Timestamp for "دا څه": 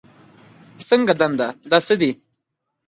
1.69-1.95